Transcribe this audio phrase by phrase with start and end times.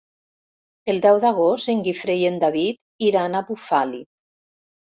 [0.93, 4.05] El deu d'agost en Guifré i en David iran a Bufali.